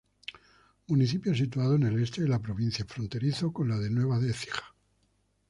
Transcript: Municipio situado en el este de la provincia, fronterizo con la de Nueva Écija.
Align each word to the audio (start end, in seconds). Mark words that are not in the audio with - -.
Municipio 0.87 1.35
situado 1.35 1.75
en 1.75 1.83
el 1.83 2.01
este 2.01 2.23
de 2.23 2.27
la 2.27 2.39
provincia, 2.39 2.83
fronterizo 2.87 3.53
con 3.53 3.69
la 3.69 3.77
de 3.77 3.91
Nueva 3.91 4.17
Écija. 4.27 4.73